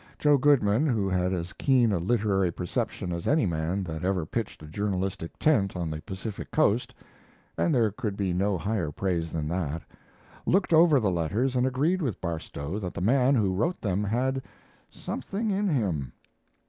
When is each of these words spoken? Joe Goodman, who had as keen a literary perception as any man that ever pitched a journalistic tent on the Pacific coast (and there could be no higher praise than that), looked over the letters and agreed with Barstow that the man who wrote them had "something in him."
Joe 0.17 0.35
Goodman, 0.39 0.87
who 0.87 1.07
had 1.09 1.31
as 1.31 1.53
keen 1.53 1.91
a 1.91 1.99
literary 1.99 2.49
perception 2.51 3.13
as 3.13 3.27
any 3.27 3.45
man 3.45 3.83
that 3.83 4.03
ever 4.03 4.25
pitched 4.25 4.63
a 4.63 4.67
journalistic 4.67 5.37
tent 5.37 5.75
on 5.75 5.91
the 5.91 6.01
Pacific 6.01 6.49
coast 6.49 6.95
(and 7.55 7.71
there 7.75 7.91
could 7.91 8.17
be 8.17 8.33
no 8.33 8.57
higher 8.57 8.91
praise 8.91 9.31
than 9.31 9.47
that), 9.49 9.83
looked 10.47 10.73
over 10.73 10.99
the 10.99 11.11
letters 11.11 11.55
and 11.55 11.67
agreed 11.67 12.01
with 12.01 12.19
Barstow 12.19 12.79
that 12.79 12.95
the 12.95 12.99
man 13.01 13.35
who 13.35 13.53
wrote 13.53 13.79
them 13.79 14.03
had 14.03 14.41
"something 14.89 15.51
in 15.51 15.67
him." 15.67 16.11